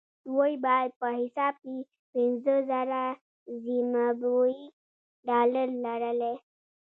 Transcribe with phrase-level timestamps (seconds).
[0.27, 1.75] دوی باید په حساب کې
[2.13, 3.03] پنځه زره
[3.65, 4.63] زیمبابويي
[5.27, 6.37] ډالر لرلای.